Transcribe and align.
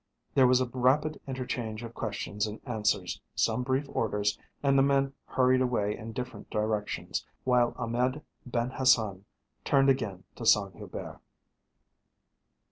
There 0.33 0.47
was 0.47 0.59
a 0.59 0.65
rapid 0.65 1.21
interchange 1.27 1.83
of 1.83 1.93
questions 1.93 2.47
and 2.47 2.59
answers, 2.65 3.21
some 3.35 3.61
brief 3.61 3.85
orders, 3.87 4.35
and 4.63 4.75
the 4.75 4.81
men 4.81 5.13
hurried 5.27 5.61
away 5.61 5.95
in 5.95 6.11
different 6.11 6.49
directions, 6.49 7.23
while 7.43 7.75
Ahmed 7.77 8.23
Ben 8.43 8.71
Hassan 8.71 9.25
turned 9.63 9.91
again 9.91 10.23
to 10.37 10.43
Saint 10.47 10.75
Hubert. 10.75 11.19